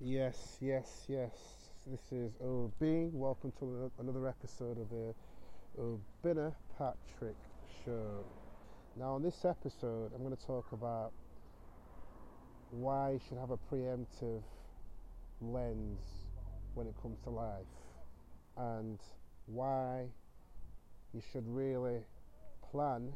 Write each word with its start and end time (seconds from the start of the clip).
Yes, 0.00 0.58
yes, 0.60 1.06
yes. 1.08 1.32
This 1.84 2.12
is 2.12 2.30
OB. 2.40 3.10
Welcome 3.12 3.52
to 3.58 3.90
another 3.98 4.28
episode 4.28 4.78
of 4.78 4.88
the 4.90 5.12
Obinna 5.76 6.54
Patrick 6.78 7.34
Show. 7.84 8.24
Now, 8.96 9.14
on 9.14 9.24
this 9.24 9.44
episode, 9.44 10.12
I'm 10.14 10.22
going 10.22 10.36
to 10.36 10.46
talk 10.46 10.66
about 10.70 11.10
why 12.70 13.10
you 13.10 13.20
should 13.28 13.38
have 13.38 13.50
a 13.50 13.56
preemptive 13.56 14.42
lens 15.40 15.98
when 16.74 16.86
it 16.86 16.94
comes 17.02 17.18
to 17.24 17.30
life 17.30 17.66
and 18.56 19.00
why 19.46 20.04
you 21.12 21.20
should 21.32 21.44
really 21.48 21.98
plan 22.70 23.12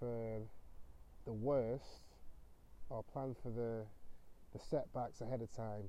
for 0.00 0.40
the 1.26 1.32
worst 1.32 2.02
or 2.88 3.04
plan 3.04 3.36
for 3.40 3.50
the 3.50 3.84
the 4.52 4.58
setbacks 4.58 5.20
ahead 5.20 5.40
of 5.42 5.52
time. 5.52 5.84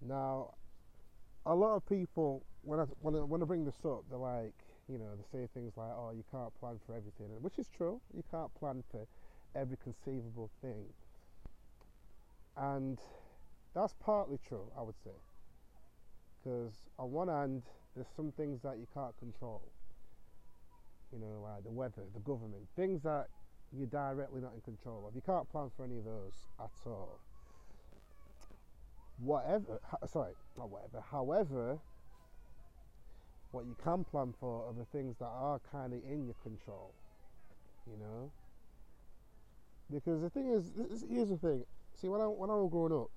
Now, 0.00 0.54
a 1.46 1.54
lot 1.54 1.76
of 1.76 1.86
people, 1.86 2.42
when 2.62 2.80
I, 2.80 2.84
when 3.00 3.14
I, 3.14 3.18
when 3.18 3.42
I 3.42 3.44
bring 3.44 3.64
this 3.64 3.84
up, 3.84 4.04
they're 4.08 4.18
like, 4.18 4.54
you 4.88 4.98
know, 4.98 5.10
they 5.16 5.38
say 5.38 5.48
things 5.54 5.72
like, 5.76 5.90
oh, 5.96 6.12
you 6.14 6.24
can't 6.30 6.52
plan 6.58 6.78
for 6.86 6.94
everything, 6.94 7.28
which 7.40 7.58
is 7.58 7.68
true. 7.68 8.00
You 8.14 8.24
can't 8.30 8.52
plan 8.54 8.82
for 8.90 9.06
every 9.54 9.76
conceivable 9.82 10.50
thing. 10.60 10.84
And 12.56 12.98
that's 13.74 13.94
partly 14.00 14.38
true, 14.46 14.70
I 14.76 14.82
would 14.82 14.96
say. 15.04 15.10
Because 16.42 16.72
on 16.98 17.12
one 17.12 17.28
hand, 17.28 17.62
there's 17.94 18.08
some 18.16 18.32
things 18.32 18.62
that 18.62 18.78
you 18.78 18.86
can't 18.94 19.16
control. 19.18 19.62
You 21.12 21.18
know, 21.18 21.40
like 21.42 21.64
the 21.64 21.70
weather, 21.70 22.02
the 22.14 22.20
government, 22.20 22.68
things 22.76 23.02
that 23.02 23.28
you're 23.76 23.86
directly 23.86 24.40
not 24.40 24.52
in 24.54 24.60
control 24.60 25.04
of. 25.06 25.14
You 25.14 25.22
can't 25.24 25.48
plan 25.50 25.70
for 25.76 25.84
any 25.84 25.98
of 25.98 26.04
those 26.04 26.34
at 26.58 26.70
all. 26.86 27.20
Whatever, 29.18 29.80
sorry, 30.10 30.32
not 30.56 30.70
whatever. 30.70 31.02
However, 31.10 31.78
what 33.52 33.66
you 33.66 33.76
can 33.82 34.04
plan 34.04 34.34
for 34.40 34.66
are 34.66 34.72
the 34.72 34.86
things 34.86 35.16
that 35.18 35.26
are 35.26 35.60
kind 35.70 35.92
of 35.92 36.00
in 36.04 36.24
your 36.24 36.36
control. 36.42 36.94
You 37.86 37.96
know, 37.98 38.30
because 39.92 40.22
the 40.22 40.30
thing 40.30 40.48
is, 40.48 40.72
here's 41.08 41.30
the 41.30 41.36
thing. 41.36 41.64
See, 42.00 42.08
when 42.08 42.20
I 42.20 42.24
when 42.24 42.50
I 42.50 42.54
was 42.54 42.70
growing 42.70 42.92
up, 42.92 43.10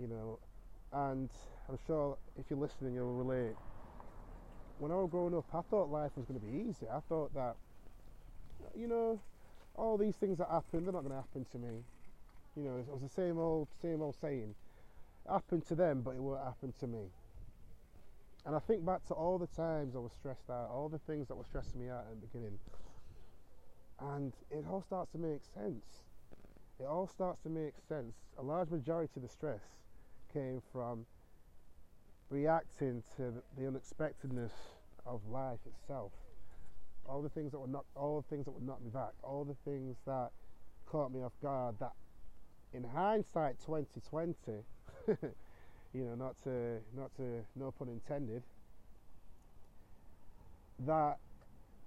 you 0.00 0.06
know, 0.08 0.38
and 0.92 1.30
I'm 1.68 1.78
sure 1.86 2.16
if 2.38 2.44
you're 2.50 2.58
listening, 2.58 2.94
you'll 2.94 3.14
relate. 3.14 3.56
When 4.78 4.90
I 4.90 4.96
was 4.96 5.08
growing 5.10 5.34
up, 5.34 5.46
I 5.54 5.62
thought 5.62 5.90
life 5.90 6.12
was 6.16 6.26
going 6.26 6.40
to 6.40 6.46
be 6.46 6.68
easy. 6.68 6.86
I 6.92 7.00
thought 7.08 7.32
that 7.34 7.56
you 8.76 8.88
know, 8.88 9.20
all 9.76 9.96
these 9.96 10.16
things 10.16 10.38
that 10.38 10.48
happen, 10.50 10.84
they're 10.84 10.92
not 10.92 11.02
going 11.02 11.14
to 11.14 11.16
happen 11.16 11.46
to 11.52 11.58
me. 11.58 11.82
You 12.56 12.62
know, 12.62 12.76
it 12.76 12.86
was 12.88 13.02
the 13.02 13.08
same 13.08 13.38
old, 13.38 13.68
same 13.82 14.00
old 14.02 14.16
saying. 14.20 14.54
It 15.26 15.32
happened 15.32 15.66
to 15.66 15.74
them, 15.74 16.02
but 16.02 16.14
it 16.14 16.20
won't 16.20 16.42
happen 16.42 16.72
to 16.80 16.86
me. 16.86 17.06
And 18.46 18.54
I 18.54 18.58
think 18.58 18.84
back 18.84 19.04
to 19.06 19.14
all 19.14 19.38
the 19.38 19.46
times 19.46 19.96
I 19.96 19.98
was 19.98 20.12
stressed 20.12 20.50
out, 20.50 20.68
all 20.70 20.88
the 20.88 20.98
things 20.98 21.28
that 21.28 21.34
were 21.34 21.44
stressing 21.44 21.80
me 21.80 21.88
out 21.88 22.04
in 22.12 22.20
the 22.20 22.26
beginning. 22.26 22.58
And 24.00 24.32
it 24.50 24.64
all 24.70 24.82
starts 24.82 25.10
to 25.12 25.18
make 25.18 25.40
sense. 25.54 25.84
It 26.78 26.86
all 26.86 27.06
starts 27.06 27.40
to 27.44 27.48
make 27.48 27.74
sense. 27.88 28.14
A 28.38 28.42
large 28.42 28.70
majority 28.70 29.12
of 29.16 29.22
the 29.22 29.28
stress 29.28 29.62
came 30.32 30.60
from 30.72 31.06
reacting 32.28 33.02
to 33.16 33.32
the 33.56 33.66
unexpectedness 33.66 34.52
of 35.06 35.20
life 35.30 35.60
itself 35.66 36.12
all 37.06 37.22
the 37.22 37.28
things 37.28 37.52
that 37.52 37.58
would 37.58 37.70
knock, 37.70 37.84
all 37.94 38.20
the 38.20 38.34
things 38.34 38.44
that 38.46 38.52
would 38.52 38.66
knock 38.66 38.82
me 38.82 38.90
back, 38.90 39.12
all 39.22 39.44
the 39.44 39.56
things 39.70 39.96
that 40.06 40.30
caught 40.86 41.12
me 41.12 41.22
off 41.22 41.32
guard. 41.42 41.76
That, 41.80 41.92
in 42.72 42.84
hindsight, 42.84 43.56
2020, 43.64 44.34
you 45.92 46.04
know, 46.04 46.14
not 46.14 46.34
to, 46.44 46.78
not 46.96 47.14
to, 47.16 47.44
no 47.56 47.70
pun 47.70 47.88
intended, 47.88 48.42
that 50.86 51.18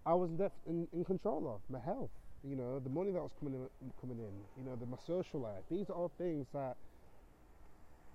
I 0.05 0.13
was 0.13 0.29
in, 0.65 0.87
in, 0.93 1.03
control 1.03 1.53
of 1.53 1.61
my 1.73 1.83
health. 1.83 2.09
You 2.43 2.55
know, 2.55 2.79
the 2.79 2.89
money 2.89 3.11
that 3.11 3.21
was 3.21 3.31
coming 3.39 3.55
in, 3.55 3.91
coming 3.99 4.17
in. 4.19 4.63
You 4.63 4.69
know, 4.69 4.77
the, 4.77 4.85
my 4.85 4.97
social 5.05 5.41
life. 5.41 5.63
These 5.69 5.89
are 5.89 5.93
all 5.93 6.11
things 6.17 6.47
that, 6.53 6.77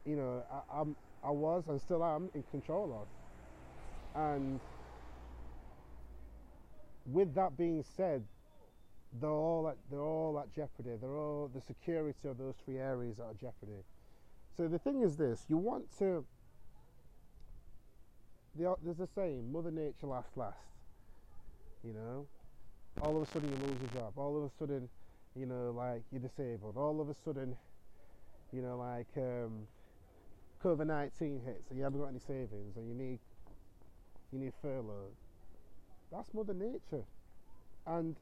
you 0.07 0.17
know, 0.17 0.43
I, 0.51 0.81
I'm, 0.81 0.97
I 1.23 1.31
was 1.31 1.65
and 1.69 1.81
still 1.81 2.03
am 2.03 2.31
in 2.35 2.43
control 2.51 3.07
of, 4.15 4.21
and 4.21 4.61
with 7.07 7.35
that 7.35 7.57
being 7.57 7.85
said, 7.97 8.25
they're 9.21 9.31
all 9.31 9.69
at, 9.69 9.77
they're 9.91 10.01
all 10.01 10.39
at 10.39 10.53
jeopardy. 10.55 10.97
They're 11.01 11.17
all 11.17 11.51
the 11.55 11.61
security 11.61 12.29
of 12.29 12.39
those 12.39 12.55
three 12.65 12.79
areas 12.79 13.19
are 13.19 13.31
at 13.31 13.41
jeopardy. 13.41 13.85
So 14.57 14.69
the 14.69 14.79
thing 14.79 15.03
is 15.03 15.17
this: 15.17 15.45
you 15.49 15.57
want 15.57 15.85
to. 15.99 16.25
There's 18.57 19.01
a 19.01 19.09
saying, 19.15 19.51
"Mother 19.51 19.71
Nature 19.71 20.07
lasts 20.07 20.37
last." 20.37 20.57
You 21.85 21.95
know, 21.95 22.27
all 23.01 23.17
of 23.17 23.29
a 23.29 23.33
sudden 23.33 23.51
you 23.51 23.67
lose 23.67 23.77
your 23.81 24.03
job. 24.03 24.13
All 24.17 24.37
of 24.37 24.45
a 24.45 24.51
sudden, 24.59 24.89
you 25.35 25.47
know, 25.47 25.75
like 25.77 26.03
you're 26.11 26.21
disabled. 26.21 26.77
All 26.77 27.01
of 27.01 27.09
a 27.09 27.15
sudden, 27.25 27.57
you 28.53 28.63
know, 28.63 28.77
like 28.77 29.09
um, 29.17 29.67
COVID 30.63 30.87
nineteen 30.87 31.41
hits 31.45 31.71
and 31.71 31.79
you 31.79 31.85
haven't 31.85 32.01
got 32.01 32.09
any 32.09 32.21
savings 32.21 32.77
and 32.77 32.89
you 32.89 32.95
need 32.95 33.19
you 34.33 34.39
need 34.39 34.53
furlough 34.63 35.11
that's 36.13 36.33
Mother 36.35 36.55
Nature. 36.55 37.05
And 37.87 38.17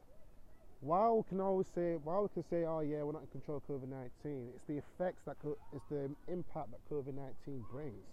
while 0.79 1.17
we 1.17 1.23
can 1.29 1.39
always 1.39 1.67
say, 1.75 1.95
while 2.03 2.23
we 2.23 2.29
can 2.29 2.43
say, 2.49 2.65
oh 2.65 2.79
yeah, 2.79 3.03
we're 3.03 3.11
not 3.11 3.21
in 3.21 3.27
control 3.27 3.57
of 3.57 3.67
COVID 3.67 3.89
19, 3.89 4.49
it's 4.55 4.63
the 4.67 4.77
effects 4.77 5.23
that, 5.25 5.37
it's 5.73 5.85
the 5.89 6.09
impact 6.27 6.69
that 6.71 6.79
COVID 6.89 7.13
19 7.13 7.65
brings. 7.71 8.07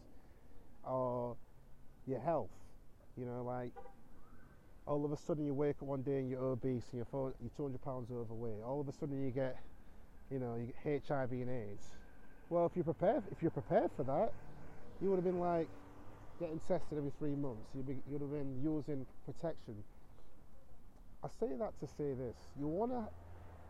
Or 0.84 1.36
your 2.06 2.20
health. 2.20 2.50
You 3.16 3.26
know, 3.26 3.42
like 3.42 3.72
all 4.86 5.04
of 5.04 5.12
a 5.12 5.16
sudden 5.16 5.44
you 5.44 5.54
wake 5.54 5.76
up 5.82 5.88
one 5.88 6.02
day 6.02 6.18
and 6.18 6.30
you're 6.30 6.42
obese 6.42 6.84
and 6.92 7.04
you're, 7.12 7.32
you're 7.40 7.50
200 7.56 7.82
pounds 7.82 8.10
overweight. 8.10 8.62
All 8.64 8.80
of 8.80 8.88
a 8.88 8.92
sudden 8.92 9.22
you 9.22 9.30
get, 9.30 9.56
you 10.30 10.38
know, 10.38 10.56
you 10.56 10.72
get 10.84 11.02
HIV 11.06 11.32
and 11.32 11.50
AIDS. 11.50 11.86
Well, 12.48 12.66
if 12.66 12.72
you're 12.74 12.84
prepared, 12.84 13.24
if 13.30 13.42
you're 13.42 13.50
prepared 13.50 13.90
for 13.96 14.04
that, 14.04 14.32
you 15.02 15.10
would 15.10 15.16
have 15.16 15.24
been 15.24 15.40
like, 15.40 15.68
getting 16.38 16.60
tested 16.60 16.98
every 16.98 17.12
three 17.18 17.34
months, 17.34 17.66
you'd, 17.74 17.86
be, 17.86 17.96
you'd 18.10 18.20
have 18.20 18.30
been 18.30 18.60
using 18.62 19.06
protection. 19.24 19.74
I 21.24 21.28
say 21.40 21.48
that 21.58 21.78
to 21.80 21.86
say 21.86 22.14
this: 22.14 22.36
you 22.58 22.68
wanna, 22.68 23.08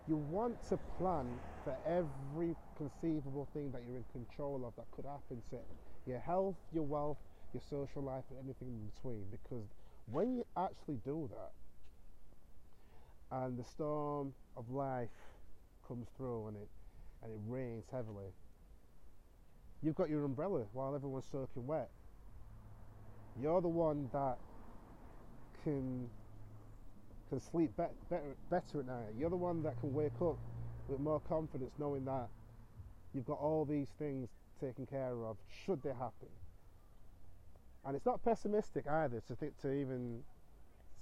you 0.07 0.17
want 0.17 0.57
to 0.69 0.79
plan 0.99 1.27
for 1.65 1.75
every 1.87 2.55
conceivable 2.77 3.49
thing 3.53 3.73
that 3.73 3.83
you're 3.87 3.97
in 3.97 4.05
control 4.13 4.65
of 4.67 4.75
that 4.77 4.85
could 4.95 5.07
happen 5.07 5.43
to 5.51 5.57
your 6.07 6.21
health, 6.21 6.57
your 6.73 6.85
wealth, 6.85 7.19
your 7.55 7.63
social 7.71 8.03
life, 8.03 8.25
and 8.31 8.39
anything 8.45 8.69
in 8.69 8.91
between. 8.95 9.25
Because 9.31 9.65
when 10.11 10.37
you 10.37 10.45
actually 10.57 10.99
do 11.05 11.29
that, 11.33 11.53
and 13.31 13.59
the 13.59 13.65
storm 13.65 14.33
of 14.57 14.71
life 14.71 15.09
comes 15.87 16.07
through 16.17 16.49
and 16.49 16.57
it 16.57 16.69
and 17.23 17.33
it 17.33 17.39
rains 17.47 17.85
heavily, 17.91 18.33
you've 19.83 19.95
got 19.95 20.09
your 20.09 20.25
umbrella 20.25 20.65
while 20.73 20.95
everyone's 20.95 21.27
soaking 21.31 21.67
wet 21.67 21.91
you're 23.41 23.61
the 23.61 23.69
one 23.69 24.09
that 24.13 24.39
can 25.65 26.09
can 27.29 27.41
sleep 27.41 27.77
be- 27.77 27.85
better 28.09 28.37
better 28.51 28.81
at 28.81 28.87
night. 28.87 29.15
You're 29.19 29.31
the 29.31 29.37
one 29.37 29.63
that 29.63 29.79
can 29.81 29.93
wake 29.93 30.21
up 30.21 30.39
with 30.89 31.01
more 31.01 31.21
confidence, 31.21 31.73
knowing 31.79 32.05
that 32.07 32.29
you've 33.13 33.27
got 33.27 33.39
all 33.39 33.65
these 33.65 33.89
things 33.99 34.29
taken 34.61 34.87
care 34.87 35.25
of 35.25 35.37
should 35.65 35.83
they 35.83 35.91
happen. 35.91 36.29
And 37.85 37.97
it's 37.97 38.07
not 38.07 38.25
pessimistic 38.25 38.87
either 38.87 39.23
to 39.29 39.37
think 39.37 39.61
to 39.63 39.73
even 39.73 40.21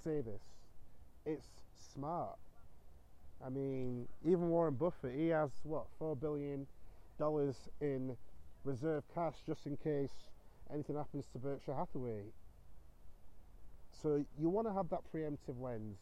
say 0.03 0.21
this. 0.21 0.41
It's 1.25 1.47
smart. 1.93 2.37
I 3.45 3.49
mean, 3.49 4.07
even 4.25 4.49
Warren 4.49 4.75
Buffett, 4.75 5.15
he 5.15 5.27
has 5.29 5.51
what 5.63 5.85
four 5.99 6.15
billion 6.15 6.67
dollars 7.19 7.55
in 7.81 8.15
reserve 8.63 9.03
cash 9.13 9.35
just 9.45 9.65
in 9.65 9.77
case 9.77 10.29
anything 10.73 10.95
happens 10.95 11.25
to 11.33 11.39
Berkshire 11.39 11.75
Hathaway. 11.75 12.33
So 14.01 14.23
you 14.39 14.49
want 14.49 14.67
to 14.67 14.73
have 14.73 14.89
that 14.89 15.01
preemptive 15.13 15.59
lens. 15.59 15.97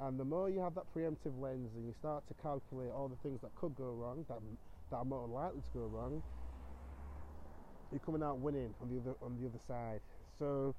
And 0.00 0.18
the 0.18 0.24
more 0.24 0.50
you 0.50 0.60
have 0.60 0.74
that 0.74 0.92
preemptive 0.94 1.38
lens 1.40 1.70
and 1.76 1.86
you 1.86 1.94
start 1.98 2.26
to 2.28 2.34
calculate 2.42 2.90
all 2.90 3.08
the 3.08 3.16
things 3.16 3.40
that 3.42 3.54
could 3.54 3.74
go 3.76 3.92
wrong, 3.92 4.24
that, 4.28 4.38
that 4.90 4.96
are 4.96 5.04
more 5.04 5.26
likely 5.28 5.60
to 5.60 5.78
go 5.78 5.86
wrong, 5.86 6.22
you're 7.90 8.00
coming 8.00 8.22
out 8.22 8.38
winning 8.38 8.74
on 8.80 8.88
the 8.88 8.98
other 8.98 9.16
on 9.22 9.36
the 9.38 9.46
other 9.46 9.60
side. 9.68 10.00
So 10.38 10.74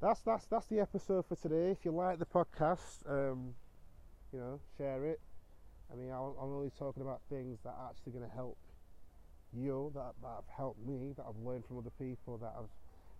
that's 0.00 0.20
that's 0.20 0.46
that's 0.46 0.66
the 0.66 0.80
episode 0.80 1.26
for 1.26 1.34
today. 1.34 1.70
If 1.70 1.84
you 1.84 1.90
like 1.90 2.18
the 2.18 2.26
podcast, 2.26 3.08
um, 3.08 3.54
you 4.32 4.38
know, 4.38 4.60
share 4.76 5.04
it. 5.04 5.20
I 5.92 5.96
mean, 5.96 6.10
I'm 6.10 6.34
only 6.38 6.70
talking 6.78 7.02
about 7.02 7.20
things 7.28 7.58
that 7.64 7.70
are 7.70 7.90
actually 7.90 8.12
going 8.12 8.28
to 8.28 8.34
help 8.34 8.58
you 9.56 9.90
that, 9.94 10.12
that 10.22 10.28
have 10.28 10.48
helped 10.56 10.80
me, 10.86 11.12
that 11.16 11.24
I've 11.28 11.44
learned 11.44 11.64
from 11.66 11.78
other 11.78 11.92
people, 11.98 12.38
that 12.38 12.52
have 12.56 12.70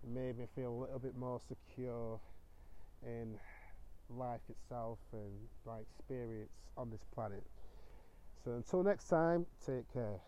made 0.07 0.37
me 0.37 0.45
feel 0.55 0.71
a 0.71 0.79
little 0.81 0.99
bit 0.99 1.15
more 1.17 1.39
secure 1.39 2.19
in 3.05 3.35
life 4.09 4.41
itself 4.49 4.99
and 5.13 5.31
my 5.65 5.79
experience 5.79 6.51
on 6.77 6.89
this 6.89 7.03
planet. 7.13 7.43
So 8.43 8.51
until 8.51 8.83
next 8.83 9.07
time, 9.07 9.45
take 9.65 9.91
care. 9.93 10.19